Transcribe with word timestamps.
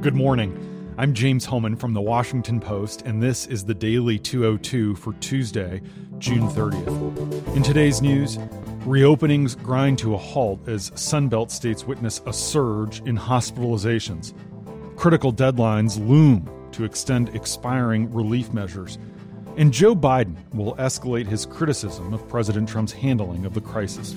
Good 0.00 0.14
morning. 0.14 0.94
I'm 0.96 1.12
James 1.12 1.44
Hohmann 1.44 1.74
from 1.74 1.92
the 1.92 2.00
Washington 2.00 2.60
Post, 2.60 3.02
and 3.02 3.20
this 3.20 3.48
is 3.48 3.64
the 3.64 3.74
Daily 3.74 4.16
202 4.16 4.94
for 4.94 5.12
Tuesday, 5.14 5.82
June 6.18 6.48
30th. 6.48 7.56
In 7.56 7.64
today's 7.64 8.00
news, 8.00 8.36
reopenings 8.86 9.60
grind 9.60 9.98
to 9.98 10.14
a 10.14 10.16
halt 10.16 10.68
as 10.68 10.92
Sunbelt 10.92 11.50
states 11.50 11.84
witness 11.84 12.22
a 12.26 12.32
surge 12.32 13.00
in 13.00 13.18
hospitalizations. 13.18 14.34
Critical 14.96 15.32
deadlines 15.32 15.98
loom 16.08 16.48
to 16.70 16.84
extend 16.84 17.30
expiring 17.30 18.08
relief 18.14 18.52
measures. 18.52 18.98
And 19.56 19.72
Joe 19.72 19.96
Biden 19.96 20.36
will 20.54 20.76
escalate 20.76 21.26
his 21.26 21.44
criticism 21.44 22.14
of 22.14 22.28
President 22.28 22.68
Trump's 22.68 22.92
handling 22.92 23.44
of 23.44 23.52
the 23.52 23.60
crisis. 23.60 24.14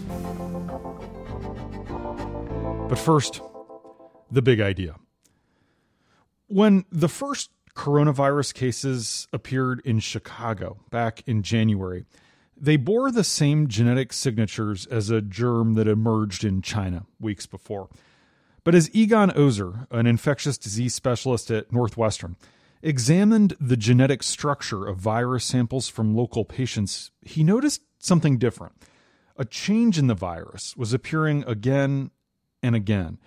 But 2.88 3.00
first, 3.00 3.42
the 4.30 4.44
big 4.44 4.62
idea. 4.62 4.96
When 6.52 6.84
the 6.92 7.08
first 7.08 7.50
coronavirus 7.78 8.54
cases 8.54 9.26
appeared 9.32 9.80
in 9.86 10.00
Chicago 10.00 10.82
back 10.90 11.24
in 11.26 11.44
January, 11.44 12.04
they 12.58 12.76
bore 12.76 13.10
the 13.10 13.24
same 13.24 13.70
genetic 13.70 14.12
signatures 14.12 14.86
as 14.88 15.10
a 15.10 15.22
germ 15.22 15.76
that 15.76 15.88
emerged 15.88 16.44
in 16.44 16.62
China 16.62 17.06
weeks 17.22 17.46
before. 17.46 17.88
But 18.66 18.76
as 18.76 18.94
Egon 18.94 19.32
Ozer, 19.34 19.88
an 19.92 20.08
infectious 20.08 20.58
disease 20.58 20.94
specialist 20.94 21.50
at 21.52 21.72
Northwestern, 21.72 22.36
examined 22.82 23.56
the 23.62 23.78
genetic 23.78 24.22
structure 24.22 24.86
of 24.86 24.98
virus 24.98 25.46
samples 25.46 25.88
from 25.88 26.18
local 26.18 26.44
patients, 26.44 27.12
he 27.22 27.46
noticed 27.46 27.82
something 27.98 28.38
different. 28.38 28.74
A 29.38 29.46
change 29.46 29.98
in 29.98 30.08
the 30.08 30.16
virus 30.16 30.76
was 30.76 30.92
appearing 30.92 31.46
again 31.48 32.12
and 32.62 32.76
again. 32.76 33.20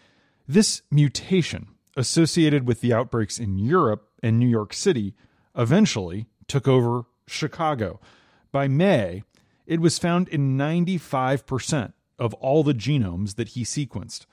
This 0.46 0.82
mutation, 0.91 1.73
associated 1.97 2.66
with 2.66 2.80
the 2.80 2.93
outbreaks 2.93 3.39
in 3.39 3.59
Europe 3.59 4.09
and 4.23 4.38
New 4.38 4.49
York 4.49 4.73
City, 4.73 5.15
eventually 5.57 6.27
took 6.49 6.66
over 6.66 7.05
Chicago. 7.27 8.01
By 8.52 8.68
May, 8.68 9.23
it 9.66 9.80
was 9.80 9.99
found 9.99 10.29
in 10.29 10.57
95% 10.57 11.93
of 12.18 12.35
all 12.35 12.63
the 12.63 12.74
genomes 12.74 13.37
that 13.37 13.49
he 13.49 13.65
sequenced. 13.65 14.27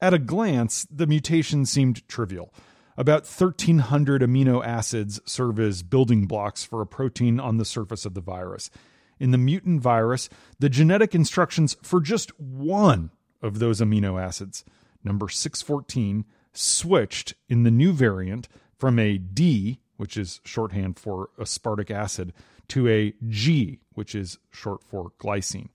At 0.00 0.14
a 0.14 0.18
glance, 0.18 0.86
the 0.90 1.06
mutation 1.06 1.64
seemed 1.64 2.06
trivial. 2.08 2.52
About 2.98 3.26
1,300 3.26 4.22
amino 4.22 4.64
acids 4.64 5.20
serve 5.24 5.60
as 5.60 5.82
building 5.82 6.26
blocks 6.26 6.64
for 6.64 6.80
a 6.80 6.86
protein 6.86 7.38
on 7.38 7.58
the 7.58 7.64
surface 7.64 8.06
of 8.06 8.14
the 8.14 8.20
virus. 8.20 8.70
In 9.18 9.30
the 9.30 9.38
mutant 9.38 9.80
virus, 9.80 10.28
the 10.58 10.68
genetic 10.68 11.14
instructions 11.14 11.76
for 11.82 12.00
just 12.00 12.38
one 12.40 13.10
of 13.42 13.58
those 13.58 13.80
amino 13.80 14.20
acids, 14.20 14.64
number 15.04 15.28
614, 15.28 16.24
switched 16.56 17.34
in 17.48 17.62
the 17.62 17.70
new 17.70 17.92
variant 17.92 18.48
from 18.78 18.98
a 18.98 19.18
D, 19.18 19.80
which 19.96 20.16
is 20.16 20.40
shorthand 20.44 20.98
for 20.98 21.30
aspartic 21.38 21.90
acid, 21.90 22.32
to 22.68 22.88
a 22.88 23.14
G, 23.28 23.80
which 23.94 24.14
is 24.14 24.38
short 24.50 24.82
for 24.82 25.12
glycine. 25.18 25.68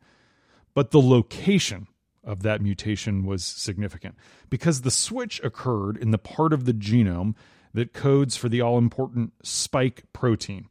But 0.74 0.92
the 0.92 1.02
location 1.02 1.88
of 2.24 2.44
that 2.44 2.62
mutation 2.62 3.26
was 3.26 3.44
significant 3.44 4.16
because 4.50 4.82
the 4.82 4.92
switch 4.92 5.42
occurred 5.44 5.98
in 5.98 6.12
the 6.12 6.18
part 6.18 6.54
of 6.54 6.66
the 6.66 6.74
genome 6.74 7.36
that 7.74 7.94
codes 7.94 8.36
for 8.38 8.50
the 8.50 8.62
all 8.62 8.78
important 8.78 9.34
spike 9.44 10.04
protein. 10.14 10.68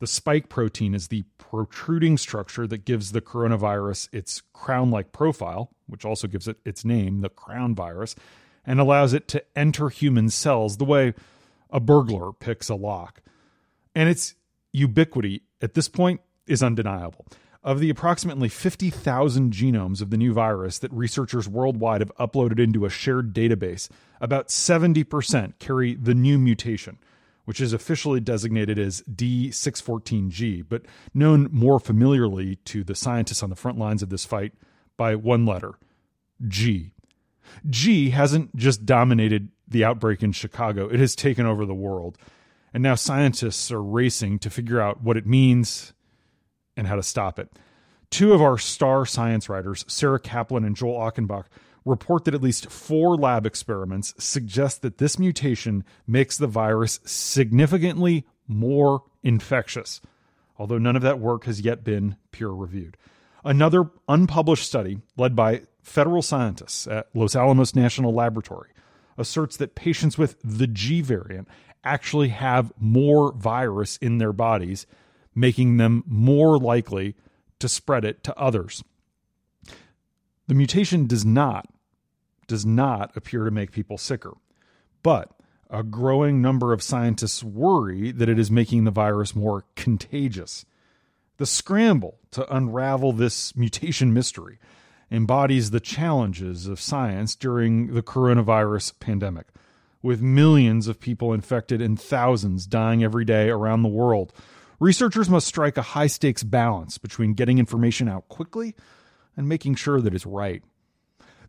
The 0.00 0.06
spike 0.06 0.48
protein 0.48 0.94
is 0.94 1.08
the 1.08 1.24
protruding 1.38 2.18
structure 2.18 2.66
that 2.66 2.84
gives 2.84 3.12
the 3.12 3.20
coronavirus 3.20 4.08
its 4.12 4.42
crown 4.52 4.90
like 4.90 5.12
profile, 5.12 5.70
which 5.86 6.04
also 6.04 6.28
gives 6.28 6.46
it 6.46 6.58
its 6.64 6.84
name, 6.84 7.20
the 7.20 7.28
crown 7.28 7.74
virus, 7.74 8.14
and 8.68 8.78
allows 8.78 9.14
it 9.14 9.26
to 9.26 9.42
enter 9.56 9.88
human 9.88 10.28
cells 10.28 10.76
the 10.76 10.84
way 10.84 11.14
a 11.70 11.80
burglar 11.80 12.34
picks 12.34 12.68
a 12.68 12.74
lock. 12.74 13.22
And 13.94 14.10
its 14.10 14.34
ubiquity 14.72 15.42
at 15.62 15.72
this 15.72 15.88
point 15.88 16.20
is 16.46 16.62
undeniable. 16.62 17.26
Of 17.64 17.80
the 17.80 17.88
approximately 17.88 18.50
50,000 18.50 19.52
genomes 19.54 20.02
of 20.02 20.10
the 20.10 20.18
new 20.18 20.34
virus 20.34 20.78
that 20.80 20.92
researchers 20.92 21.48
worldwide 21.48 22.02
have 22.02 22.14
uploaded 22.16 22.60
into 22.60 22.84
a 22.84 22.90
shared 22.90 23.34
database, 23.34 23.88
about 24.20 24.48
70% 24.48 25.58
carry 25.58 25.94
the 25.94 26.14
new 26.14 26.38
mutation, 26.38 26.98
which 27.46 27.62
is 27.62 27.72
officially 27.72 28.20
designated 28.20 28.78
as 28.78 29.02
D614G, 29.02 30.64
but 30.68 30.82
known 31.14 31.48
more 31.50 31.80
familiarly 31.80 32.56
to 32.66 32.84
the 32.84 32.94
scientists 32.94 33.42
on 33.42 33.48
the 33.48 33.56
front 33.56 33.78
lines 33.78 34.02
of 34.02 34.10
this 34.10 34.26
fight 34.26 34.52
by 34.98 35.14
one 35.14 35.46
letter 35.46 35.72
G. 36.46 36.92
G 37.68 38.10
hasn't 38.10 38.54
just 38.56 38.86
dominated 38.86 39.48
the 39.66 39.84
outbreak 39.84 40.22
in 40.22 40.32
Chicago, 40.32 40.88
it 40.88 41.00
has 41.00 41.14
taken 41.14 41.46
over 41.46 41.66
the 41.66 41.74
world. 41.74 42.16
And 42.72 42.82
now 42.82 42.94
scientists 42.94 43.70
are 43.72 43.82
racing 43.82 44.38
to 44.40 44.50
figure 44.50 44.80
out 44.80 45.02
what 45.02 45.16
it 45.16 45.26
means 45.26 45.92
and 46.76 46.86
how 46.86 46.96
to 46.96 47.02
stop 47.02 47.38
it. 47.38 47.50
Two 48.10 48.32
of 48.32 48.40
our 48.40 48.58
star 48.58 49.04
science 49.04 49.48
writers, 49.48 49.84
Sarah 49.88 50.20
Kaplan 50.20 50.64
and 50.64 50.76
Joel 50.76 50.98
Achenbach, 50.98 51.44
report 51.84 52.24
that 52.24 52.34
at 52.34 52.42
least 52.42 52.70
four 52.70 53.16
lab 53.16 53.46
experiments 53.46 54.14
suggest 54.18 54.82
that 54.82 54.98
this 54.98 55.18
mutation 55.18 55.84
makes 56.06 56.36
the 56.36 56.46
virus 56.46 57.00
significantly 57.04 58.26
more 58.46 59.02
infectious, 59.22 60.00
although 60.58 60.78
none 60.78 60.96
of 60.96 61.02
that 61.02 61.20
work 61.20 61.44
has 61.44 61.60
yet 61.60 61.84
been 61.84 62.16
peer 62.32 62.48
reviewed. 62.48 62.96
Another 63.44 63.90
unpublished 64.08 64.66
study, 64.66 65.00
led 65.16 65.36
by 65.36 65.62
federal 65.82 66.22
scientists 66.22 66.86
at 66.86 67.08
Los 67.14 67.36
Alamos 67.36 67.74
National 67.74 68.12
Laboratory, 68.12 68.70
asserts 69.16 69.56
that 69.56 69.74
patients 69.74 70.18
with 70.18 70.36
the 70.42 70.66
G 70.66 71.00
variant 71.00 71.48
actually 71.84 72.28
have 72.28 72.72
more 72.78 73.32
virus 73.32 73.96
in 73.98 74.18
their 74.18 74.32
bodies, 74.32 74.86
making 75.34 75.76
them 75.76 76.04
more 76.06 76.58
likely 76.58 77.14
to 77.58 77.68
spread 77.68 78.04
it 78.04 78.22
to 78.24 78.36
others. 78.38 78.82
The 80.46 80.54
mutation 80.54 81.06
does 81.06 81.24
not 81.24 81.68
does 82.46 82.64
not 82.64 83.14
appear 83.14 83.44
to 83.44 83.50
make 83.50 83.72
people 83.72 83.98
sicker, 83.98 84.32
but 85.02 85.38
a 85.68 85.82
growing 85.82 86.40
number 86.40 86.72
of 86.72 86.82
scientists 86.82 87.44
worry 87.44 88.10
that 88.10 88.28
it 88.28 88.38
is 88.38 88.50
making 88.50 88.84
the 88.84 88.90
virus 88.90 89.36
more 89.36 89.66
contagious. 89.76 90.64
The 91.38 91.46
scramble 91.46 92.18
to 92.32 92.52
unravel 92.52 93.12
this 93.12 93.54
mutation 93.54 94.12
mystery 94.12 94.58
embodies 95.08 95.70
the 95.70 95.78
challenges 95.78 96.66
of 96.66 96.80
science 96.80 97.36
during 97.36 97.94
the 97.94 98.02
coronavirus 98.02 98.98
pandemic. 98.98 99.46
With 100.02 100.20
millions 100.20 100.88
of 100.88 100.98
people 100.98 101.32
infected 101.32 101.80
and 101.80 101.98
thousands 101.98 102.66
dying 102.66 103.04
every 103.04 103.24
day 103.24 103.50
around 103.50 103.82
the 103.82 103.88
world, 103.88 104.32
researchers 104.80 105.30
must 105.30 105.46
strike 105.46 105.76
a 105.76 105.82
high 105.82 106.08
stakes 106.08 106.42
balance 106.42 106.98
between 106.98 107.34
getting 107.34 107.60
information 107.60 108.08
out 108.08 108.28
quickly 108.28 108.74
and 109.36 109.48
making 109.48 109.76
sure 109.76 110.00
that 110.00 110.14
it's 110.14 110.26
right. 110.26 110.64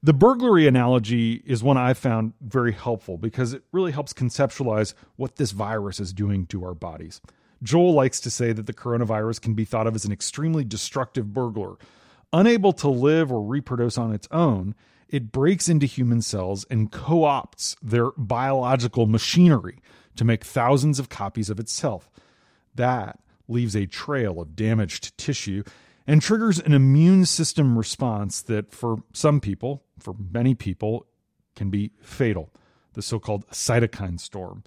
The 0.03 0.13
burglary 0.13 0.67
analogy 0.67 1.41
is 1.47 1.63
one 1.63 1.77
I've 1.77 1.97
found 1.97 2.33
very 2.39 2.73
helpful 2.73 3.17
because 3.17 3.53
it 3.53 3.63
really 3.71 3.91
helps 3.91 4.13
conceptualize 4.13 4.93
what 5.15 5.37
this 5.37 5.49
virus 5.49 5.99
is 5.99 6.13
doing 6.13 6.45
to 6.47 6.63
our 6.63 6.75
bodies. 6.75 7.21
Joel 7.61 7.93
likes 7.93 8.19
to 8.21 8.31
say 8.31 8.53
that 8.53 8.65
the 8.65 8.73
coronavirus 8.73 9.41
can 9.41 9.53
be 9.53 9.65
thought 9.65 9.87
of 9.87 9.95
as 9.95 10.05
an 10.05 10.11
extremely 10.11 10.63
destructive 10.63 11.33
burglar. 11.33 11.75
Unable 12.31 12.73
to 12.73 12.87
live 12.89 13.31
or 13.31 13.41
reproduce 13.41 13.97
on 13.97 14.13
its 14.13 14.27
own, 14.31 14.75
it 15.07 15.31
breaks 15.31 15.67
into 15.67 15.85
human 15.85 16.21
cells 16.21 16.65
and 16.69 16.91
co 16.91 17.21
opts 17.21 17.75
their 17.81 18.11
biological 18.11 19.07
machinery 19.07 19.79
to 20.15 20.23
make 20.23 20.43
thousands 20.43 20.99
of 20.99 21.09
copies 21.09 21.49
of 21.49 21.59
itself. 21.59 22.09
That 22.75 23.19
leaves 23.47 23.75
a 23.75 23.87
trail 23.87 24.39
of 24.39 24.55
damaged 24.55 25.17
tissue 25.17 25.63
and 26.05 26.21
triggers 26.21 26.59
an 26.59 26.73
immune 26.73 27.25
system 27.25 27.77
response 27.77 28.41
that, 28.43 28.71
for 28.71 29.03
some 29.13 29.39
people, 29.39 29.83
for 29.99 30.15
many 30.31 30.53
people, 30.53 31.07
can 31.55 31.69
be 31.69 31.91
fatal 32.01 32.53
the 32.93 33.01
so 33.01 33.19
called 33.19 33.47
cytokine 33.49 34.19
storm. 34.19 34.63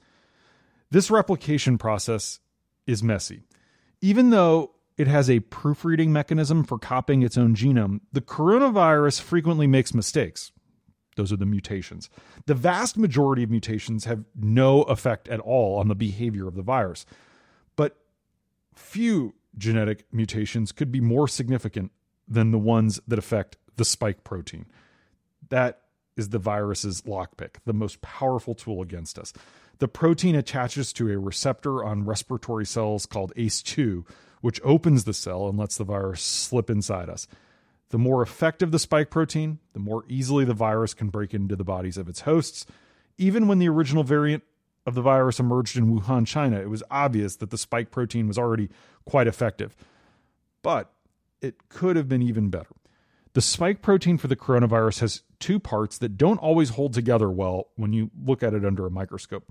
This 0.90 1.10
replication 1.10 1.78
process 1.78 2.40
is 2.87 3.02
messy. 3.02 3.43
Even 4.00 4.31
though 4.31 4.73
it 4.99 5.06
has 5.06 5.31
a 5.31 5.40
proofreading 5.40 6.12
mechanism 6.12 6.64
for 6.64 6.79
copying 6.79 7.23
its 7.23 7.38
own 7.38 7.55
genome, 7.55 8.00
the 8.12 8.20
coronavirus 8.20 9.20
frequently 9.20 9.67
makes 9.67 9.94
mistakes. 9.94 10.52
Those 11.17 11.32
are 11.32 11.37
the 11.37 11.46
mutations. 11.46 12.08
The 12.46 12.55
vast 12.55 12.96
majority 12.96 13.43
of 13.43 13.50
mutations 13.50 14.06
have 14.06 14.25
no 14.34 14.82
effect 14.82 15.29
at 15.29 15.40
all 15.40 15.79
on 15.79 15.88
the 15.88 15.94
behavior 15.94 16.49
of 16.49 16.55
the 16.55 16.62
virus. 16.62 17.05
But 17.76 17.96
few 18.75 19.34
genetic 19.56 20.06
mutations 20.12 20.73
could 20.73 20.90
be 20.90 21.00
more 21.00 21.29
significant 21.29 21.93
than 22.26 22.50
the 22.50 22.58
ones 22.58 23.00
that 23.06 23.19
affect 23.19 23.56
the 23.76 23.84
spike 23.84 24.25
protein. 24.25 24.67
That 25.50 25.81
is 26.16 26.28
the 26.28 26.38
virus's 26.38 27.02
lockpick, 27.02 27.56
the 27.64 27.72
most 27.72 28.00
powerful 28.02 28.54
tool 28.54 28.82
against 28.82 29.18
us. 29.18 29.32
The 29.78 29.88
protein 29.88 30.34
attaches 30.34 30.92
to 30.94 31.10
a 31.10 31.18
receptor 31.18 31.82
on 31.84 32.04
respiratory 32.04 32.66
cells 32.66 33.06
called 33.06 33.32
ACE2, 33.36 34.06
which 34.40 34.60
opens 34.62 35.04
the 35.04 35.14
cell 35.14 35.48
and 35.48 35.58
lets 35.58 35.76
the 35.76 35.84
virus 35.84 36.20
slip 36.20 36.68
inside 36.68 37.08
us. 37.08 37.26
The 37.90 37.98
more 37.98 38.22
effective 38.22 38.70
the 38.70 38.78
spike 38.78 39.10
protein, 39.10 39.58
the 39.72 39.78
more 39.78 40.04
easily 40.08 40.44
the 40.44 40.54
virus 40.54 40.94
can 40.94 41.08
break 41.08 41.34
into 41.34 41.56
the 41.56 41.64
bodies 41.64 41.98
of 41.98 42.08
its 42.08 42.20
hosts, 42.20 42.66
Even 43.18 43.46
when 43.46 43.58
the 43.58 43.68
original 43.68 44.02
variant 44.02 44.42
of 44.86 44.94
the 44.94 45.02
virus 45.02 45.38
emerged 45.38 45.76
in 45.76 45.86
Wuhan, 45.86 46.26
China, 46.26 46.60
it 46.60 46.70
was 46.70 46.82
obvious 46.90 47.36
that 47.36 47.50
the 47.50 47.58
spike 47.58 47.90
protein 47.90 48.26
was 48.26 48.38
already 48.38 48.68
quite 49.04 49.26
effective. 49.26 49.76
But 50.62 50.92
it 51.40 51.68
could 51.68 51.96
have 51.96 52.08
been 52.08 52.22
even 52.22 52.48
better. 52.48 52.74
The 53.34 53.40
spike 53.40 53.81
protein 53.81 54.19
for 54.19 54.29
the 54.29 54.37
coronavirus 54.37 55.00
has 55.00 55.23
two 55.38 55.58
parts 55.58 55.96
that 55.99 56.19
don't 56.19 56.38
always 56.38 56.70
hold 56.70 56.93
together 56.93 57.31
well 57.31 57.69
when 57.76 57.93
you 57.93 58.11
look 58.23 58.43
at 58.43 58.52
it 58.52 58.64
under 58.64 58.87
a 58.87 58.90
microscope. 58.90 59.50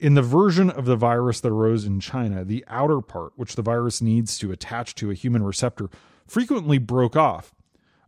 In 0.00 0.14
the 0.14 0.22
version 0.22 0.70
of 0.70 0.86
the 0.86 0.96
virus 0.96 1.40
that 1.40 1.52
arose 1.52 1.84
in 1.84 2.00
China, 2.00 2.44
the 2.44 2.64
outer 2.66 3.00
part, 3.00 3.32
which 3.36 3.54
the 3.54 3.62
virus 3.62 4.00
needs 4.02 4.38
to 4.38 4.50
attach 4.50 4.94
to 4.96 5.10
a 5.10 5.14
human 5.14 5.44
receptor, 5.44 5.90
frequently 6.26 6.78
broke 6.78 7.16
off. 7.16 7.54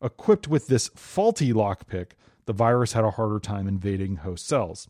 Equipped 0.02 0.48
with 0.48 0.66
this 0.66 0.88
faulty 0.96 1.52
lockpick, 1.52 2.12
the 2.46 2.52
virus 2.52 2.94
had 2.94 3.04
a 3.04 3.12
harder 3.12 3.38
time 3.38 3.68
invading 3.68 4.16
host 4.16 4.48
cells. 4.48 4.88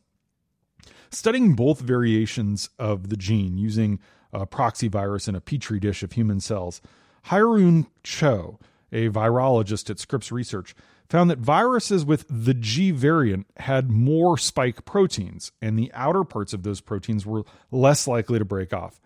Studying 1.11 1.55
both 1.55 1.81
variations 1.81 2.71
of 2.79 3.11
the 3.11 3.17
gene 3.17 3.59
using 3.59 3.99
a 4.33 4.47
proxy 4.47 4.89
virus 4.89 5.29
in 5.29 5.35
a 5.35 5.41
petri 5.41 5.79
dish 5.79 6.03
of 6.03 6.13
human 6.13 6.41
cells, 6.41 6.81
Hyeryun 7.27 7.89
Choe, 8.03 8.59
a 8.93 9.09
virologist 9.09 9.91
at 9.91 9.99
Scripps 9.99 10.31
Research, 10.31 10.75
found 11.09 11.31
that 11.31 11.39
viruses 11.39 12.05
with 12.05 12.27
the 12.29 12.55
G 12.55 12.91
variant 12.91 13.47
had 13.57 13.91
more 13.91 14.39
spike 14.39 14.85
proteins, 14.85 15.53
and 15.61 15.79
the 15.79 15.91
outer 15.95 16.25
parts 16.25 16.53
of 16.53 16.63
those 16.63 16.81
proteins 16.81 17.27
were 17.27 17.45
less 17.71 18.07
likely 18.07 18.39
to 18.39 18.45
break 18.45 18.73
off. 18.73 19.01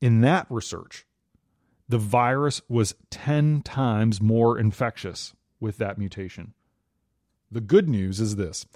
In 0.00 0.20
that 0.20 0.46
research, 0.50 1.06
the 1.88 1.98
virus 1.98 2.60
was 2.68 2.94
10 3.10 3.62
times 3.62 4.20
more 4.20 4.58
infectious 4.58 5.34
with 5.60 5.78
that 5.78 5.98
mutation. 5.98 6.54
The 7.50 7.60
good 7.60 7.88
news 7.88 8.20
is 8.20 8.36
this 8.36 8.66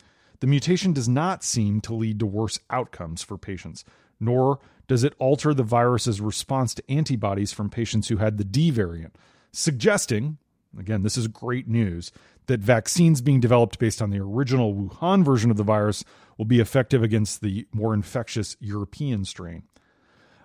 the 0.40 0.46
mutation 0.46 0.92
does 0.92 1.08
not 1.08 1.42
seem 1.42 1.80
to 1.82 1.94
lead 1.94 2.20
to 2.20 2.26
worse 2.26 2.60
outcomes 2.70 3.22
for 3.22 3.36
patients, 3.36 3.84
nor 4.20 4.60
does 4.86 5.04
it 5.04 5.14
alter 5.18 5.52
the 5.52 5.62
virus's 5.62 6.20
response 6.20 6.74
to 6.74 6.90
antibodies 6.90 7.52
from 7.52 7.70
patients 7.70 8.08
who 8.08 8.18
had 8.18 8.38
the 8.38 8.44
D 8.44 8.70
variant, 8.70 9.16
suggesting, 9.52 10.38
again, 10.78 11.02
this 11.02 11.16
is 11.16 11.28
great 11.28 11.68
news, 11.68 12.12
that 12.46 12.60
vaccines 12.60 13.20
being 13.20 13.40
developed 13.40 13.78
based 13.78 14.00
on 14.00 14.10
the 14.10 14.18
original 14.18 14.74
Wuhan 14.74 15.24
version 15.24 15.50
of 15.50 15.56
the 15.56 15.62
virus 15.62 16.04
will 16.36 16.46
be 16.46 16.60
effective 16.60 17.02
against 17.02 17.40
the 17.40 17.66
more 17.72 17.94
infectious 17.94 18.56
European 18.58 19.24
strain. 19.24 19.64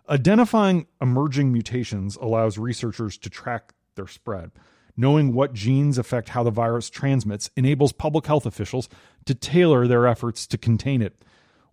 Identifying 0.09 0.85
emerging 1.01 1.53
mutations 1.53 2.17
allows 2.17 2.57
researchers 2.57 3.17
to 3.19 3.29
track 3.29 3.73
their 3.95 4.07
spread. 4.07 4.51
Knowing 4.97 5.33
what 5.33 5.53
genes 5.53 5.97
affect 5.97 6.29
how 6.29 6.43
the 6.43 6.51
virus 6.51 6.89
transmits 6.89 7.49
enables 7.55 7.93
public 7.93 8.27
health 8.27 8.45
officials 8.45 8.89
to 9.25 9.33
tailor 9.33 9.87
their 9.87 10.05
efforts 10.05 10.45
to 10.45 10.57
contain 10.57 11.01
it. 11.01 11.23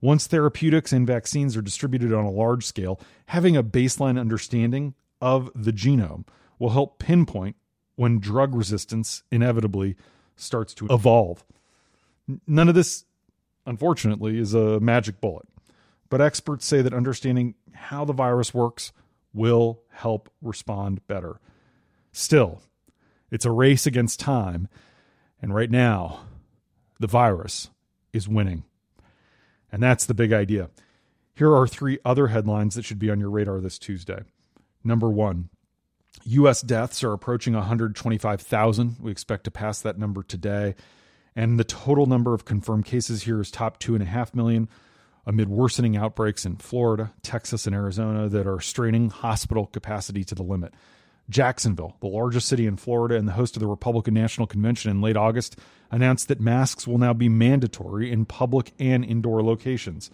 Once 0.01 0.27
therapeutics 0.27 0.93
and 0.93 1.07
vaccines 1.07 1.57
are 1.57 1.63
distributed 1.63 2.13
on 2.15 2.25
a 2.25 2.31
large 2.31 2.65
scale, 2.65 2.99
having 3.27 3.57
a 3.57 3.65
baseline 3.65 4.19
understanding 4.19 4.95
of 5.21 5.51
the 5.55 5.73
genome 5.73 6.25
will 6.61 6.71
help 6.71 7.01
pinpoint 7.01 7.57
when 7.97 8.21
drug 8.21 8.55
resistance 8.55 9.25
inevitably 9.33 9.97
starts 10.37 10.73
to 10.75 10.87
evolve. 10.87 11.45
None 12.47 12.69
of 12.69 12.77
this, 12.77 13.05
unfortunately, 13.67 14.39
is 14.39 14.55
a 14.55 14.79
magic 14.79 15.21
bullet, 15.21 15.49
but 16.09 16.21
experts 16.21 16.65
say 16.65 16.83
that 16.83 16.95
understanding 16.95 17.57
how 17.73 18.05
the 18.05 18.13
virus 18.13 18.55
works 18.55 18.93
will 19.33 19.81
help 19.91 20.29
respond 20.41 21.05
better. 21.09 21.41
Still, 22.13 22.63
it's 23.31 23.45
a 23.45 23.51
race 23.51 23.87
against 23.87 24.21
time, 24.21 24.69
and 25.43 25.55
right 25.55 25.71
now, 25.71 26.21
the 26.99 27.07
virus 27.07 27.71
is 28.13 28.29
winning. 28.29 28.65
And 29.73 29.83
that's 29.83 30.05
the 30.05 30.15
big 30.15 30.33
idea. 30.33 30.69
Here 31.35 31.55
are 31.55 31.67
three 31.67 31.99
other 32.05 32.27
headlines 32.29 32.75
that 32.75 32.85
should 32.85 32.99
be 32.99 33.11
on 33.11 33.21
your 33.21 33.31
radar 33.31 33.61
this 33.61 33.79
Tuesday. 33.79 34.23
Number 34.85 35.09
one, 35.09 35.49
U.S. 36.25 36.61
deaths 36.61 37.03
are 37.03 37.13
approaching 37.13 37.55
125,000. 37.55 38.97
We 39.01 39.11
expect 39.11 39.45
to 39.45 39.51
pass 39.51 39.81
that 39.81 39.99
number 39.99 40.23
today. 40.23 40.75
And 41.35 41.59
the 41.59 41.65
total 41.65 42.07
number 42.07 42.35
of 42.35 42.45
confirmed 42.45 42.85
cases 42.85 43.23
here 43.23 43.41
is 43.41 43.51
top 43.51 43.81
2.5 43.81 44.35
million 44.35 44.69
amid 45.27 45.49
worsening 45.49 45.97
outbreaks 45.97 46.45
in 46.45 46.57
Florida, 46.57 47.13
Texas, 47.23 47.67
and 47.67 47.75
Arizona 47.75 48.29
that 48.29 48.47
are 48.47 48.61
straining 48.61 49.11
hospital 49.11 49.67
capacity 49.67 50.25
to 50.25 50.35
the 50.35 50.43
limit. 50.43 50.75
Jacksonville, 51.29 51.97
the 52.01 52.09
largest 52.09 52.49
city 52.49 52.67
in 52.67 52.77
Florida 52.77 53.17
and 53.17 53.29
the 53.29 53.33
host 53.33 53.55
of 53.55 53.61
the 53.61 53.69
Republican 53.69 54.15
National 54.15 54.47
Convention 54.47 54.91
in 54.91 55.01
late 55.01 55.17
August, 55.17 55.57
announced 55.91 56.29
that 56.29 56.41
masks 56.41 56.87
will 56.87 56.99
now 56.99 57.13
be 57.13 57.29
mandatory 57.29 58.11
in 58.11 58.25
public 58.25 58.73
and 58.81 59.05
indoor 59.05 59.43
locations. 59.43 60.11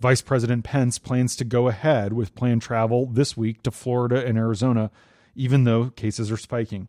Vice 0.00 0.22
President 0.22 0.64
Pence 0.64 0.98
plans 0.98 1.36
to 1.36 1.44
go 1.44 1.68
ahead 1.68 2.12
with 2.12 2.34
planned 2.34 2.62
travel 2.62 3.06
this 3.06 3.36
week 3.36 3.62
to 3.64 3.70
Florida 3.70 4.24
and 4.24 4.38
Arizona 4.38 4.90
even 5.38 5.64
though 5.64 5.90
cases 5.90 6.30
are 6.30 6.36
spiking. 6.36 6.88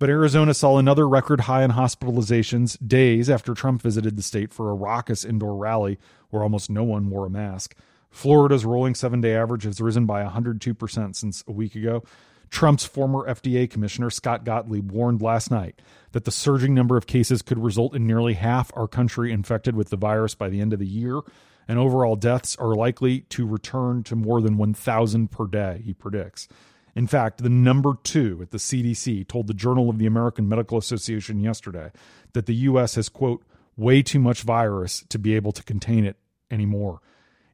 But 0.00 0.08
Arizona 0.08 0.54
saw 0.54 0.78
another 0.78 1.06
record 1.06 1.42
high 1.42 1.62
in 1.62 1.72
hospitalizations 1.72 2.78
days 2.86 3.28
after 3.28 3.52
Trump 3.52 3.82
visited 3.82 4.16
the 4.16 4.22
state 4.22 4.52
for 4.52 4.70
a 4.70 4.74
raucous 4.74 5.26
indoor 5.26 5.54
rally 5.56 5.98
where 6.30 6.42
almost 6.42 6.70
no 6.70 6.82
one 6.82 7.10
wore 7.10 7.26
a 7.26 7.30
mask. 7.30 7.76
Florida's 8.10 8.64
rolling 8.64 8.94
seven 8.94 9.20
day 9.20 9.36
average 9.36 9.64
has 9.64 9.80
risen 9.80 10.06
by 10.06 10.24
102% 10.24 11.14
since 11.14 11.44
a 11.46 11.52
week 11.52 11.74
ago. 11.74 12.02
Trump's 12.48 12.84
former 12.84 13.28
FDA 13.28 13.70
commissioner, 13.70 14.10
Scott 14.10 14.44
Gottlieb, 14.44 14.90
warned 14.90 15.22
last 15.22 15.50
night 15.50 15.80
that 16.12 16.24
the 16.24 16.32
surging 16.32 16.74
number 16.74 16.96
of 16.96 17.06
cases 17.06 17.42
could 17.42 17.58
result 17.58 17.94
in 17.94 18.06
nearly 18.06 18.34
half 18.34 18.72
our 18.74 18.88
country 18.88 19.30
infected 19.30 19.76
with 19.76 19.90
the 19.90 19.96
virus 19.96 20.34
by 20.34 20.48
the 20.48 20.60
end 20.60 20.72
of 20.72 20.80
the 20.80 20.86
year, 20.86 21.20
and 21.68 21.78
overall 21.78 22.16
deaths 22.16 22.56
are 22.56 22.74
likely 22.74 23.20
to 23.20 23.46
return 23.46 24.02
to 24.04 24.16
more 24.16 24.40
than 24.40 24.56
1,000 24.56 25.30
per 25.30 25.46
day, 25.46 25.82
he 25.84 25.92
predicts. 25.92 26.48
In 26.94 27.06
fact, 27.06 27.42
the 27.42 27.48
number 27.48 27.94
two 28.02 28.38
at 28.42 28.50
the 28.50 28.58
CDC 28.58 29.28
told 29.28 29.46
the 29.46 29.54
Journal 29.54 29.88
of 29.88 29.98
the 29.98 30.06
American 30.06 30.48
Medical 30.48 30.78
Association 30.78 31.40
yesterday 31.40 31.90
that 32.32 32.46
the 32.46 32.54
U.S. 32.54 32.96
has, 32.96 33.08
quote, 33.08 33.44
way 33.76 34.02
too 34.02 34.18
much 34.18 34.42
virus 34.42 35.04
to 35.08 35.18
be 35.18 35.34
able 35.34 35.52
to 35.52 35.62
contain 35.62 36.04
it 36.04 36.16
anymore. 36.50 37.00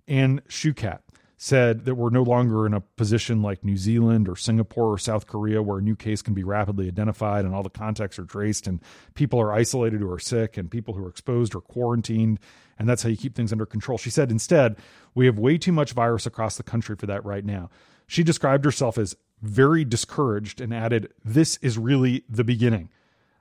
Anne 0.09 0.41
Schuchat 0.49 1.01
said 1.39 1.85
that 1.85 1.95
we're 1.95 2.11
no 2.11 2.23
longer 2.23 2.67
in 2.67 2.73
a 2.73 2.81
position 2.81 3.43
like 3.43 3.63
New 3.63 3.77
Zealand 3.77 4.29
or 4.29 4.37
Singapore 4.37 4.93
or 4.93 4.99
South 4.99 5.27
Korea 5.27 5.63
where 5.63 5.79
a 5.79 5.83
new 5.83 5.95
case 5.95 6.23
can 6.23 6.33
be 6.33 6.43
rapidly 6.43 6.89
identified 6.89 7.45
and 7.45 7.55
all 7.55 7.63
the 7.63 7.69
contacts 7.69 8.19
are 8.19 8.25
traced 8.25 8.67
and 8.67 8.81
people 9.15 9.39
are 9.39 9.53
isolated 9.53 10.01
who 10.01 10.11
are 10.11 10.19
sick 10.19 10.57
and 10.57 10.71
people 10.71 10.95
who 10.95 11.05
are 11.05 11.11
exposed 11.11 11.55
are 11.55 11.61
quarantined 11.61 12.41
and 12.79 12.89
that's 12.89 13.03
how 13.03 13.11
you 13.11 13.17
keep 13.17 13.35
things 13.35 13.53
under 13.53 13.67
control. 13.67 13.99
She 13.99 14.11
said 14.11 14.31
instead, 14.31 14.77
we 15.15 15.27
have 15.27 15.39
way 15.39 15.59
too 15.59 15.73
much 15.73 15.93
virus 15.93 16.27
across 16.27 16.57
the 16.57 16.63
country 16.63 16.97
for 16.97 17.07
that 17.07 17.25
right 17.25 17.45
now. 17.45 17.69
She 18.07 18.23
described 18.23 18.65
herself 18.65 18.97
as 18.97 19.15
very 19.43 19.85
discouraged 19.85 20.61
and 20.61 20.73
added, 20.73 21.13
This 21.25 21.59
is 21.59 21.79
really 21.79 22.25
the 22.29 22.45
beginning. 22.45 22.91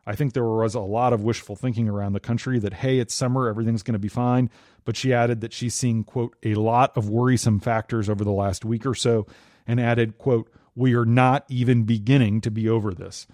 I 0.07 0.15
think 0.15 0.33
there 0.33 0.45
was 0.45 0.75
a 0.75 0.81
lot 0.81 1.13
of 1.13 1.23
wishful 1.23 1.55
thinking 1.55 1.89
around 1.89 2.13
the 2.13 2.19
country 2.19 2.59
that, 2.59 2.75
hey, 2.75 2.99
it's 2.99 3.13
summer, 3.13 3.49
everything's 3.49 3.81
going 3.81 3.93
to 3.93 3.99
be 3.99 4.07
fine. 4.07 4.51
But 4.83 4.95
she 4.95 5.13
added 5.13 5.41
that 5.41 5.51
she's 5.53 5.73
seeing, 5.73 6.03
quote, 6.03 6.35
a 6.43 6.53
lot 6.53 6.95
of 6.95 7.09
worrisome 7.09 7.59
factors 7.59 8.07
over 8.07 8.23
the 8.23 8.31
last 8.31 8.63
week 8.63 8.85
or 8.85 8.93
so, 8.93 9.25
and 9.65 9.79
added, 9.79 10.17
quote, 10.19 10.51
we 10.75 10.93
are 10.93 11.05
not 11.05 11.45
even 11.49 11.83
beginning 11.83 12.41
to 12.41 12.51
be 12.51 12.69
over 12.69 12.93
this. 12.93 13.25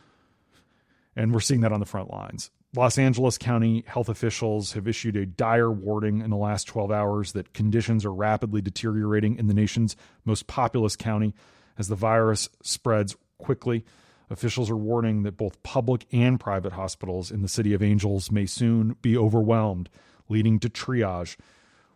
And 1.15 1.34
we're 1.34 1.41
seeing 1.41 1.62
that 1.62 1.74
on 1.74 1.82
the 1.82 1.86
front 1.86 2.10
lines. 2.10 2.51
Los 2.74 2.98
Angeles 2.98 3.38
County 3.38 3.84
health 3.86 4.08
officials 4.08 4.74
have 4.74 4.88
issued 4.88 5.18
a 5.18 5.25
dire 5.25 5.70
warning 5.70 6.22
in 6.22 6.30
the 6.30 6.38
last 6.38 6.68
12 6.68 6.89
hours 6.89 7.34
that 7.34 7.53
conditions 7.53 8.06
are 8.06 8.13
rapidly 8.13 8.62
deteriorating 8.62 9.36
in 9.36 9.48
the 9.48 9.53
nation's 9.53 9.98
most 10.24 10.48
populous 10.48 10.96
county 10.96 11.34
as 11.81 11.88
the 11.88 11.95
virus 11.95 12.47
spreads 12.61 13.17
quickly. 13.39 13.83
Officials 14.29 14.69
are 14.69 14.77
warning 14.77 15.23
that 15.23 15.35
both 15.35 15.61
public 15.63 16.05
and 16.11 16.39
private 16.39 16.73
hospitals 16.73 17.31
in 17.31 17.41
the 17.41 17.47
City 17.47 17.73
of 17.73 17.81
Angels 17.81 18.31
may 18.31 18.45
soon 18.45 18.95
be 19.01 19.17
overwhelmed, 19.17 19.89
leading 20.29 20.59
to 20.59 20.69
triage. 20.69 21.38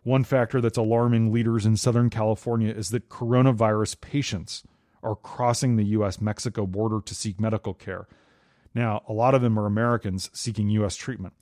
One 0.02 0.24
factor 0.24 0.60
that's 0.60 0.76
alarming 0.76 1.32
leaders 1.32 1.64
in 1.64 1.76
Southern 1.76 2.10
California 2.10 2.74
is 2.74 2.90
that 2.90 3.08
coronavirus 3.08 4.00
patients 4.00 4.64
are 5.04 5.14
crossing 5.14 5.76
the 5.76 5.84
U.S. 5.84 6.20
Mexico 6.20 6.66
border 6.66 7.00
to 7.00 7.14
seek 7.14 7.40
medical 7.40 7.72
care. 7.72 8.08
Now, 8.74 9.04
a 9.08 9.12
lot 9.12 9.36
of 9.36 9.40
them 9.40 9.56
are 9.56 9.66
Americans 9.66 10.28
seeking 10.34 10.68
U.S. 10.70 10.96
treatment. 10.96 11.34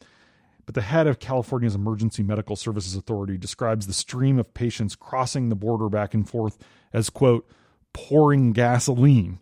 But 0.67 0.75
the 0.75 0.83
head 0.83 1.07
of 1.07 1.19
California's 1.19 1.75
Emergency 1.75 2.23
Medical 2.23 2.57
Services 2.57 2.95
Authority 2.95 3.37
describes 3.37 3.87
the 3.87 3.93
stream 3.93 4.39
of 4.39 4.55
patients 4.55 4.95
crossing 4.95 5.49
the 5.49 5.57
border 5.57 5.89
back 5.89 6.15
and 6.15 6.29
forth 6.29 6.59
as, 6.93 7.11
quote, 7.11 7.49
pouring 7.95 8.53
gasoline 8.53 9.39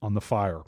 on 0.00 0.14
the 0.14 0.20
fire. 0.20 0.60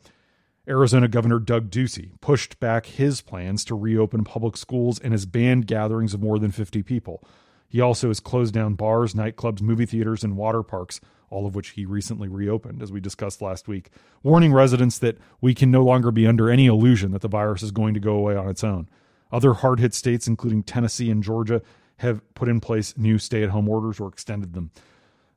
Arizona 0.68 1.06
Governor 1.06 1.38
Doug 1.38 1.70
Ducey 1.70 2.10
pushed 2.20 2.58
back 2.58 2.86
his 2.86 3.20
plans 3.20 3.64
to 3.66 3.76
reopen 3.76 4.24
public 4.24 4.56
schools 4.56 4.98
and 4.98 5.12
has 5.12 5.24
banned 5.24 5.68
gatherings 5.68 6.12
of 6.12 6.20
more 6.20 6.40
than 6.40 6.50
50 6.50 6.82
people. 6.82 7.22
He 7.68 7.80
also 7.80 8.08
has 8.08 8.18
closed 8.18 8.54
down 8.54 8.74
bars, 8.74 9.14
nightclubs, 9.14 9.60
movie 9.60 9.86
theaters, 9.86 10.24
and 10.24 10.36
water 10.36 10.64
parks, 10.64 11.00
all 11.30 11.46
of 11.46 11.54
which 11.54 11.70
he 11.70 11.86
recently 11.86 12.28
reopened, 12.28 12.82
as 12.82 12.90
we 12.90 13.00
discussed 13.00 13.42
last 13.42 13.68
week, 13.68 13.90
warning 14.22 14.52
residents 14.52 14.98
that 14.98 15.18
we 15.40 15.54
can 15.54 15.70
no 15.70 15.84
longer 15.84 16.10
be 16.10 16.26
under 16.26 16.50
any 16.50 16.66
illusion 16.66 17.12
that 17.12 17.22
the 17.22 17.28
virus 17.28 17.62
is 17.62 17.70
going 17.70 17.94
to 17.94 18.00
go 18.00 18.14
away 18.14 18.34
on 18.34 18.48
its 18.48 18.64
own. 18.64 18.88
Other 19.30 19.54
hard 19.54 19.80
hit 19.80 19.94
states, 19.94 20.26
including 20.26 20.62
Tennessee 20.62 21.10
and 21.10 21.22
Georgia, 21.22 21.62
have 21.98 22.22
put 22.34 22.48
in 22.48 22.60
place 22.60 22.96
new 22.96 23.18
stay 23.18 23.42
at 23.42 23.50
home 23.50 23.68
orders 23.68 24.00
or 24.00 24.08
extended 24.08 24.52
them. 24.52 24.70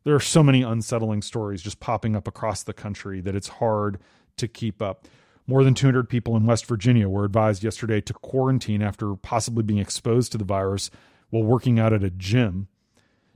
There 0.04 0.16
are 0.16 0.20
so 0.20 0.44
many 0.44 0.62
unsettling 0.62 1.22
stories 1.22 1.62
just 1.62 1.80
popping 1.80 2.16
up 2.16 2.28
across 2.28 2.64
the 2.64 2.74
country 2.74 3.22
that 3.22 3.36
it's 3.36 3.48
hard 3.50 4.00
to 4.38 4.48
keep 4.48 4.82
up. 4.82 5.08
More 5.46 5.64
than 5.64 5.74
200 5.74 6.08
people 6.08 6.38
in 6.38 6.46
West 6.46 6.66
Virginia 6.66 7.10
were 7.10 7.26
advised 7.26 7.64
yesterday 7.64 8.02
to 8.02 8.14
quarantine 8.14 8.82
after 8.82 9.16
possibly 9.16 9.64
being 9.64 9.80
exposed 9.80 10.32
to 10.32 10.38
the 10.38 10.46
virus 10.46 10.90
while 11.32 11.44
working 11.44 11.80
out 11.80 11.92
at 11.92 12.04
a 12.04 12.10
gym. 12.10 12.68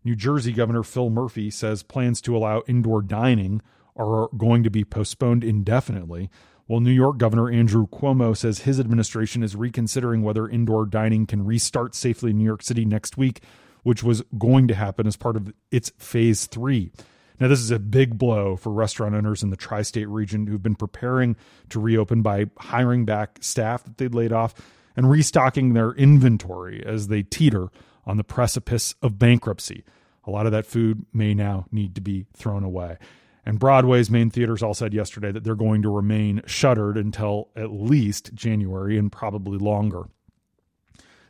New 0.03 0.15
Jersey 0.15 0.51
Governor 0.51 0.83
Phil 0.83 1.09
Murphy 1.09 1.49
says 1.49 1.81
plans 1.81 2.21
to 2.21 2.35
allow 2.35 2.61
indoor 2.67 3.01
dining 3.01 3.61
are 3.95 4.29
going 4.37 4.63
to 4.63 4.69
be 4.69 4.83
postponed 4.83 5.43
indefinitely, 5.43 6.29
while 6.65 6.79
New 6.79 6.91
York 6.91 7.17
Governor 7.17 7.49
Andrew 7.49 7.87
Cuomo 7.87 8.35
says 8.35 8.59
his 8.59 8.79
administration 8.79 9.43
is 9.43 9.55
reconsidering 9.55 10.21
whether 10.23 10.47
indoor 10.47 10.85
dining 10.85 11.25
can 11.25 11.45
restart 11.45 11.93
safely 11.95 12.31
in 12.31 12.37
New 12.37 12.45
York 12.45 12.63
City 12.63 12.85
next 12.85 13.17
week, 13.17 13.41
which 13.83 14.03
was 14.03 14.23
going 14.37 14.67
to 14.67 14.75
happen 14.75 15.07
as 15.07 15.15
part 15.15 15.35
of 15.35 15.53
its 15.71 15.91
phase 15.97 16.45
three. 16.47 16.91
Now, 17.39 17.47
this 17.47 17.59
is 17.59 17.71
a 17.71 17.79
big 17.79 18.17
blow 18.17 18.55
for 18.55 18.71
restaurant 18.71 19.15
owners 19.15 19.43
in 19.43 19.49
the 19.49 19.57
tri 19.57 19.81
state 19.81 20.07
region 20.07 20.47
who've 20.47 20.63
been 20.63 20.75
preparing 20.75 21.35
to 21.69 21.79
reopen 21.79 22.21
by 22.21 22.45
hiring 22.57 23.05
back 23.05 23.39
staff 23.41 23.83
that 23.83 23.97
they'd 23.97 24.15
laid 24.15 24.31
off 24.31 24.53
and 24.95 25.09
restocking 25.09 25.73
their 25.73 25.91
inventory 25.91 26.83
as 26.85 27.07
they 27.07 27.23
teeter 27.23 27.69
on 28.05 28.17
the 28.17 28.23
precipice 28.23 28.95
of 29.01 29.17
bankruptcy. 29.17 29.83
A 30.25 30.31
lot 30.31 30.45
of 30.45 30.51
that 30.51 30.65
food 30.65 31.05
may 31.11 31.33
now 31.33 31.65
need 31.71 31.95
to 31.95 32.01
be 32.01 32.25
thrown 32.33 32.63
away. 32.63 32.97
And 33.45 33.59
Broadway's 33.59 34.09
main 34.09 34.29
theaters 34.29 34.63
all 34.63 34.73
said 34.73 34.93
yesterday 34.93 35.31
that 35.31 35.43
they're 35.43 35.55
going 35.55 35.81
to 35.81 35.89
remain 35.89 36.41
shuttered 36.45 36.97
until 36.97 37.49
at 37.55 37.71
least 37.71 38.33
January 38.33 38.97
and 38.97 39.11
probably 39.11 39.57
longer. 39.57 40.03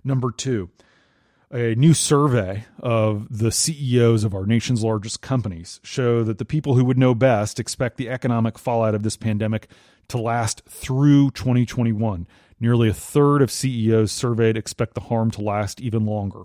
Number 0.04 0.32
two, 0.32 0.70
a 1.54 1.76
new 1.76 1.94
survey 1.94 2.66
of 2.80 3.28
the 3.30 3.52
CEOs 3.52 4.24
of 4.24 4.34
our 4.34 4.46
nation's 4.46 4.84
largest 4.84 5.22
companies 5.22 5.80
show 5.84 6.24
that 6.24 6.40
the 6.40 6.46
people 6.46 6.74
who 6.74 6.84
would 6.84 6.98
know 6.98 7.14
best 7.14 7.60
expect 7.60 7.98
the 7.98 8.10
economic 8.10 8.58
fallout 8.58 8.96
of 8.96 9.04
this 9.04 9.16
pandemic 9.16 9.68
to 10.08 10.18
last 10.18 10.64
through 10.68 11.30
2021. 11.32 12.28
Nearly 12.60 12.90
a 12.90 12.94
third 12.94 13.44
of 13.44 13.52
CEOs 13.52 14.12
surveyed 14.12 14.58
expect 14.58 14.96
the 14.96 15.02
harm 15.02 15.30
to 15.32 15.42
last 15.42 15.80
even 15.80 16.06
longer. 16.06 16.44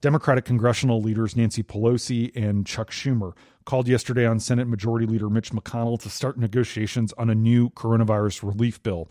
Democratic 0.00 0.44
congressional 0.44 1.02
leaders 1.02 1.34
Nancy 1.34 1.64
Pelosi 1.64 2.30
and 2.36 2.64
Chuck 2.64 2.92
Schumer 2.92 3.32
called 3.64 3.88
yesterday 3.88 4.24
on 4.24 4.38
Senate 4.38 4.68
Majority 4.68 5.06
Leader 5.06 5.28
Mitch 5.28 5.50
McConnell 5.50 6.00
to 6.00 6.08
start 6.08 6.38
negotiations 6.38 7.12
on 7.18 7.28
a 7.28 7.34
new 7.34 7.70
coronavirus 7.70 8.44
relief 8.44 8.80
bill. 8.84 9.10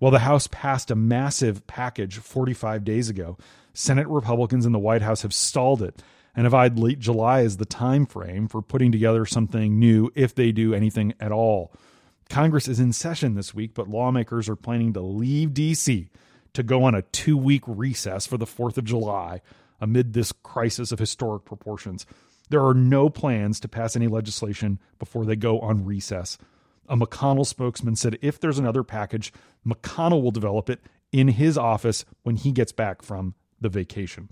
While 0.00 0.10
the 0.10 0.20
House 0.20 0.46
passed 0.46 0.90
a 0.90 0.94
massive 0.94 1.66
package 1.66 2.16
45 2.16 2.84
days 2.84 3.10
ago, 3.10 3.36
Senate 3.74 4.08
Republicans 4.08 4.64
in 4.64 4.72
the 4.72 4.78
White 4.78 5.02
House 5.02 5.20
have 5.22 5.34
stalled 5.34 5.82
it 5.82 6.02
and 6.34 6.46
have 6.46 6.54
eyed 6.54 6.78
late 6.78 7.00
July 7.00 7.42
as 7.42 7.58
the 7.58 7.66
time 7.66 8.06
frame 8.06 8.48
for 8.48 8.62
putting 8.62 8.90
together 8.90 9.26
something 9.26 9.78
new 9.78 10.10
if 10.14 10.34
they 10.34 10.52
do 10.52 10.72
anything 10.72 11.12
at 11.20 11.32
all. 11.32 11.70
Congress 12.30 12.66
is 12.66 12.80
in 12.80 12.94
session 12.94 13.34
this 13.34 13.54
week, 13.54 13.74
but 13.74 13.90
lawmakers 13.90 14.48
are 14.48 14.56
planning 14.56 14.94
to 14.94 15.02
leave 15.02 15.52
D.C. 15.52 16.08
to 16.54 16.62
go 16.62 16.84
on 16.84 16.94
a 16.94 17.02
two 17.02 17.36
week 17.36 17.62
recess 17.66 18.26
for 18.26 18.38
the 18.38 18.46
4th 18.46 18.78
of 18.78 18.86
July 18.86 19.42
amid 19.82 20.14
this 20.14 20.32
crisis 20.32 20.92
of 20.92 20.98
historic 20.98 21.44
proportions. 21.44 22.06
There 22.48 22.64
are 22.64 22.74
no 22.74 23.10
plans 23.10 23.60
to 23.60 23.68
pass 23.68 23.96
any 23.96 24.06
legislation 24.06 24.78
before 24.98 25.26
they 25.26 25.36
go 25.36 25.60
on 25.60 25.84
recess. 25.84 26.38
A 26.88 26.96
McConnell 26.96 27.46
spokesman 27.46 27.96
said 27.96 28.18
if 28.20 28.40
there's 28.40 28.58
another 28.58 28.82
package, 28.82 29.32
McConnell 29.66 30.22
will 30.22 30.30
develop 30.30 30.68
it 30.68 30.80
in 31.12 31.28
his 31.28 31.56
office 31.56 32.04
when 32.22 32.36
he 32.36 32.52
gets 32.52 32.72
back 32.72 33.02
from 33.02 33.34
the 33.60 33.68
vacation. 33.68 34.28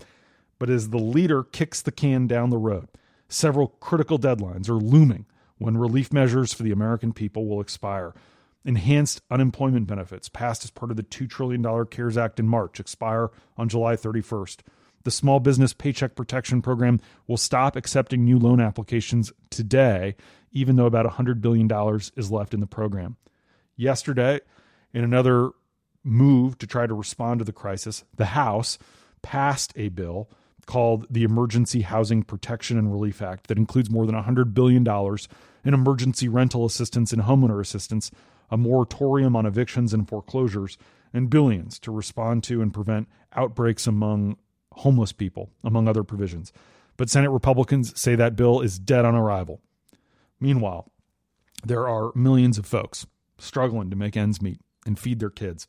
But 0.57 0.69
as 0.69 0.89
the 0.89 0.97
leader 0.97 1.43
kicks 1.43 1.81
the 1.81 1.91
can 1.91 2.27
down 2.27 2.49
the 2.49 2.57
road, 2.57 2.89
several 3.27 3.67
critical 3.67 4.19
deadlines 4.19 4.69
are 4.69 4.73
looming 4.73 5.25
when 5.57 5.77
relief 5.77 6.11
measures 6.11 6.53
for 6.53 6.63
the 6.63 6.71
American 6.71 7.13
people 7.13 7.47
will 7.47 7.61
expire. 7.61 8.13
Enhanced 8.65 9.21
unemployment 9.31 9.87
benefits, 9.87 10.27
passed 10.27 10.65
as 10.65 10.71
part 10.71 10.91
of 10.91 10.97
the 10.97 11.03
$2 11.03 11.29
trillion 11.29 11.63
CARES 11.85 12.17
Act 12.17 12.39
in 12.39 12.47
March, 12.47 12.79
expire 12.79 13.29
on 13.57 13.69
July 13.69 13.95
31st. 13.95 14.57
The 15.03 15.11
Small 15.11 15.39
Business 15.39 15.73
Paycheck 15.73 16.15
Protection 16.15 16.61
Program 16.61 16.99
will 17.27 17.37
stop 17.37 17.75
accepting 17.75 18.25
new 18.25 18.37
loan 18.37 18.59
applications 18.59 19.31
today, 19.49 20.15
even 20.51 20.75
though 20.75 20.85
about 20.85 21.05
$100 21.05 21.41
billion 21.41 21.69
is 22.15 22.31
left 22.31 22.53
in 22.53 22.59
the 22.59 22.67
program. 22.67 23.17
Yesterday, 23.75 24.41
in 24.93 25.03
another 25.03 25.51
move 26.03 26.57
to 26.57 26.67
try 26.67 26.87
to 26.87 26.93
respond 26.93 27.39
to 27.39 27.45
the 27.45 27.53
crisis, 27.53 28.03
the 28.15 28.25
House 28.25 28.77
passed 29.21 29.73
a 29.75 29.89
bill 29.89 30.29
called 30.65 31.07
the 31.09 31.23
Emergency 31.23 31.81
Housing 31.81 32.23
Protection 32.23 32.77
and 32.77 32.91
Relief 32.91 33.21
Act 33.21 33.47
that 33.47 33.57
includes 33.57 33.89
more 33.89 34.05
than 34.05 34.15
$100 34.15 34.53
billion 34.53 34.85
in 35.65 35.73
emergency 35.73 36.27
rental 36.27 36.65
assistance 36.65 37.11
and 37.11 37.23
homeowner 37.23 37.59
assistance, 37.59 38.11
a 38.51 38.57
moratorium 38.57 39.35
on 39.35 39.45
evictions 39.45 39.93
and 39.93 40.07
foreclosures, 40.07 40.77
and 41.11 41.29
billions 41.29 41.79
to 41.79 41.91
respond 41.91 42.43
to 42.43 42.61
and 42.61 42.73
prevent 42.73 43.07
outbreaks 43.33 43.87
among 43.87 44.37
homeless 44.73 45.11
people, 45.11 45.51
among 45.63 45.87
other 45.87 46.03
provisions. 46.03 46.53
But 46.97 47.09
Senate 47.09 47.29
Republicans 47.29 47.99
say 47.99 48.15
that 48.15 48.35
bill 48.35 48.61
is 48.61 48.79
dead 48.79 49.05
on 49.05 49.15
arrival. 49.15 49.61
Meanwhile, 50.39 50.91
there 51.63 51.87
are 51.87 52.11
millions 52.15 52.57
of 52.57 52.65
folks 52.65 53.05
struggling 53.37 53.89
to 53.89 53.95
make 53.95 54.17
ends 54.17 54.41
meet 54.41 54.59
and 54.85 54.97
feed 54.97 55.19
their 55.19 55.29
kids. 55.29 55.67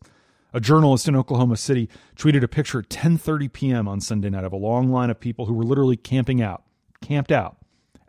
A 0.52 0.60
journalist 0.60 1.06
in 1.06 1.14
Oklahoma 1.14 1.56
City 1.56 1.88
tweeted 2.16 2.42
a 2.42 2.48
picture 2.48 2.80
at 2.80 2.88
10:30 2.88 3.52
p.m. 3.52 3.88
on 3.88 4.00
Sunday 4.00 4.30
night 4.30 4.44
of 4.44 4.52
a 4.52 4.56
long 4.56 4.90
line 4.90 5.10
of 5.10 5.20
people 5.20 5.46
who 5.46 5.54
were 5.54 5.64
literally 5.64 5.96
camping 5.96 6.42
out, 6.42 6.64
camped 7.00 7.30
out 7.30 7.56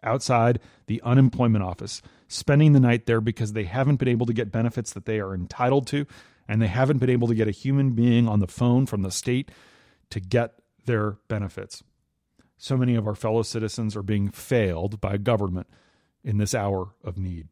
outside 0.04 0.60
the 0.88 1.02
unemployment 1.04 1.64
office, 1.64 2.02
spending 2.28 2.74
the 2.74 2.80
night 2.80 3.06
there 3.06 3.22
because 3.22 3.54
they 3.54 3.66
haven't 3.66 3.98
been 3.98 4.08
able 4.08 4.26
to 4.26 4.34
get 4.34 4.52
benefits 4.52 4.94
that 4.94 5.06
they 5.06 5.20
are 5.20 5.36
entitled 5.36 5.86
to 5.88 6.08
and 6.48 6.62
they 6.62 6.68
haven't 6.68 6.98
been 6.98 7.10
able 7.10 7.28
to 7.28 7.36
get 7.36 7.48
a 7.48 7.52
human 7.52 7.92
being 7.92 8.28
on 8.28 8.40
the 8.40 8.48
phone 8.48 8.86
from 8.86 9.04
the 9.04 9.12
state 9.12 9.52
to 10.10 10.20
get 10.20 10.61
their 10.86 11.18
benefits. 11.28 11.84
So 12.58 12.78
many 12.78 12.96
of 12.96 13.08
our 13.08 13.16
fellow 13.16 13.42
citizens 13.42 13.96
are 13.96 14.04
being 14.04 14.30
failed 14.30 15.02
by 15.02 15.18
government 15.18 15.68
in 16.24 16.38
this 16.38 16.54
hour 16.54 16.90
of 17.04 17.18
need. 17.18 17.48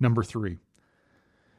Number 0.00 0.22
3. 0.22 0.58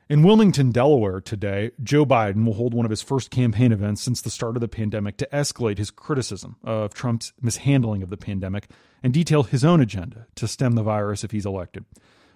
In 0.10 0.24
Wilmington, 0.24 0.72
Delaware 0.72 1.22
today, 1.22 1.70
Joe 1.84 2.04
Biden 2.04 2.44
will 2.44 2.56
hold 2.56 2.74
one 2.74 2.86
of 2.86 2.90
his 2.90 3.04
first 3.04 3.30
campaign 3.30 3.72
events 3.72 4.02
since 4.02 4.22
the 4.22 4.32
start 4.32 4.58
of 4.58 4.62
the 4.62 4.68
pandemic 4.68 5.18
to 5.18 5.30
escalate 5.32 5.78
his 5.78 5.92
criticism 5.92 6.56
of 6.64 6.96
Trump's 6.96 7.32
mishandling 7.40 8.02
of 8.02 8.10
the 8.10 8.18
pandemic 8.18 8.70
and 9.04 9.14
detail 9.14 9.44
his 9.44 9.64
own 9.64 9.80
agenda 9.80 10.26
to 10.34 10.48
stem 10.48 10.74
the 10.74 10.82
virus 10.82 11.24
if 11.24 11.30
he's 11.30 11.46
elected. 11.46 11.86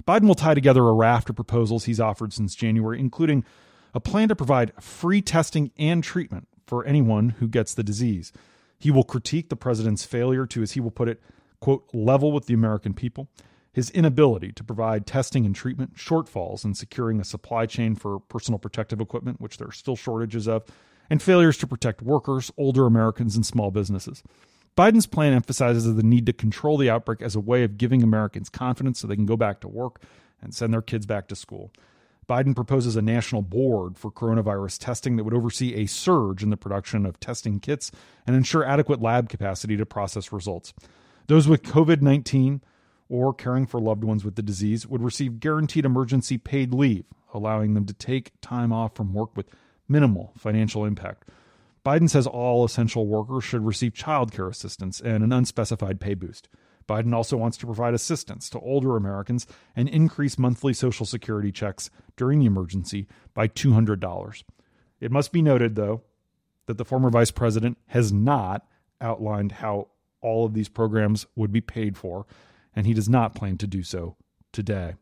Biden 0.07 0.27
will 0.27 0.35
tie 0.35 0.53
together 0.53 0.87
a 0.87 0.93
raft 0.93 1.31
of 1.31 1.35
proposals 1.35 1.85
he's 1.85 1.99
offered 1.99 2.31
since 2.31 2.53
January, 2.53 2.99
including 2.99 3.43
a 3.95 3.99
plan 3.99 4.27
to 4.27 4.35
provide 4.35 4.71
free 4.79 5.21
testing 5.21 5.71
and 5.75 6.03
treatment 6.03 6.47
for 6.65 6.85
anyone 6.85 7.29
who 7.29 7.47
gets 7.47 7.73
the 7.73 7.83
disease. 7.83 8.31
He 8.79 8.91
will 8.91 9.03
critique 9.03 9.49
the 9.49 9.55
president's 9.55 10.05
failure 10.05 10.45
to, 10.47 10.61
as 10.61 10.73
he 10.73 10.79
will 10.79 10.91
put 10.91 11.09
it, 11.09 11.21
quote, 11.59 11.87
level 11.93 12.31
with 12.31 12.47
the 12.47 12.53
American 12.53 12.93
people 12.93 13.29
his 13.73 13.89
inability 13.89 14.51
to 14.51 14.63
provide 14.63 15.07
testing 15.07 15.45
and 15.45 15.55
treatment, 15.55 15.95
shortfalls 15.95 16.63
in 16.63 16.75
securing 16.75 17.19
a 17.19 17.23
supply 17.23 17.65
chain 17.65 17.95
for 17.95 18.19
personal 18.19 18.59
protective 18.59 19.01
equipment, 19.01 19.41
which 19.41 19.57
there 19.57 19.67
are 19.67 19.73
still 19.73 19.95
shortages 19.95 20.47
of, 20.47 20.63
and 21.09 21.21
failures 21.21 21.57
to 21.57 21.67
protect 21.67 22.01
workers, 22.01 22.51
older 22.55 22.85
Americans, 22.85 23.35
and 23.35 23.45
small 23.45 23.71
businesses. 23.71 24.23
Biden's 24.77 25.07
plan 25.07 25.33
emphasizes 25.33 25.95
the 25.95 26.03
need 26.03 26.25
to 26.27 26.33
control 26.33 26.77
the 26.77 26.89
outbreak 26.89 27.21
as 27.21 27.35
a 27.35 27.39
way 27.39 27.63
of 27.63 27.77
giving 27.77 28.03
Americans 28.03 28.47
confidence 28.47 28.99
so 28.99 29.07
they 29.07 29.15
can 29.15 29.25
go 29.25 29.37
back 29.37 29.59
to 29.61 29.67
work 29.67 30.01
and 30.41 30.53
send 30.53 30.71
their 30.71 30.81
kids 30.81 31.05
back 31.05 31.27
to 31.27 31.35
school. 31.35 31.71
Biden 32.27 32.55
proposes 32.55 32.95
a 32.95 33.01
national 33.01 33.41
board 33.41 33.97
for 33.97 34.11
coronavirus 34.11 34.79
testing 34.79 35.15
that 35.15 35.23
would 35.23 35.33
oversee 35.33 35.75
a 35.75 35.85
surge 35.85 36.43
in 36.43 36.49
the 36.49 36.57
production 36.57 37.05
of 37.05 37.19
testing 37.19 37.59
kits 37.59 37.91
and 38.25 38.35
ensure 38.35 38.65
adequate 38.65 39.01
lab 39.01 39.29
capacity 39.29 39.75
to 39.77 39.85
process 39.85 40.31
results. 40.31 40.73
Those 41.27 41.47
with 41.47 41.63
COVID 41.63 42.01
19 42.01 42.61
or 43.09 43.33
caring 43.33 43.67
for 43.67 43.79
loved 43.79 44.03
ones 44.03 44.23
with 44.23 44.35
the 44.35 44.41
disease 44.41 44.87
would 44.87 45.03
receive 45.03 45.39
guaranteed 45.39 45.85
emergency 45.85 46.37
paid 46.37 46.73
leave, 46.73 47.05
allowing 47.33 47.73
them 47.73 47.85
to 47.85 47.93
take 47.93 48.31
time 48.41 48.71
off 48.71 48.95
from 48.95 49.13
work 49.13 49.35
with 49.35 49.49
minimal 49.87 50.33
financial 50.37 50.85
impact. 50.85 51.29
Biden 51.85 52.09
says 52.09 52.25
all 52.25 52.63
essential 52.63 53.05
workers 53.05 53.43
should 53.43 53.65
receive 53.65 53.93
child 53.93 54.31
care 54.31 54.47
assistance 54.47 55.01
and 55.01 55.23
an 55.23 55.33
unspecified 55.33 55.99
pay 55.99 56.13
boost. 56.13 56.47
Biden 56.87 57.13
also 57.13 57.37
wants 57.37 57.57
to 57.57 57.65
provide 57.65 57.93
assistance 57.93 58.49
to 58.49 58.59
older 58.59 58.95
Americans 58.95 59.47
and 59.75 59.87
increase 59.89 60.37
monthly 60.37 60.73
Social 60.73 61.05
Security 61.05 61.51
checks 61.51 61.89
during 62.15 62.39
the 62.39 62.45
emergency 62.45 63.07
by 63.33 63.47
$200. 63.47 64.43
It 64.99 65.11
must 65.11 65.31
be 65.31 65.41
noted, 65.41 65.75
though, 65.75 66.03
that 66.65 66.77
the 66.77 66.85
former 66.85 67.09
vice 67.09 67.31
president 67.31 67.77
has 67.87 68.11
not 68.11 68.65
outlined 69.01 69.53
how 69.53 69.89
all 70.21 70.45
of 70.45 70.53
these 70.53 70.69
programs 70.69 71.25
would 71.35 71.51
be 71.51 71.61
paid 71.61 71.97
for, 71.97 72.25
and 72.75 72.87
he 72.87 72.93
does 72.93 73.09
not 73.09 73.35
plan 73.35 73.57
to 73.57 73.67
do 73.67 73.83
so 73.83 74.15
today. 74.51 74.93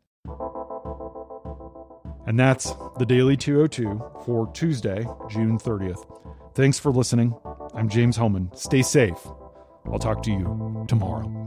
And 2.25 2.39
that's 2.39 2.73
the 2.97 3.05
Daily 3.05 3.35
202 3.37 4.01
for 4.25 4.51
Tuesday, 4.53 5.05
June 5.29 5.57
30th. 5.57 6.05
Thanks 6.55 6.79
for 6.79 6.91
listening. 6.91 7.35
I'm 7.73 7.89
James 7.89 8.17
Hohmann. 8.17 8.51
Stay 8.55 8.81
safe. 8.81 9.19
I'll 9.85 9.99
talk 9.99 10.21
to 10.23 10.31
you 10.31 10.85
tomorrow. 10.87 11.40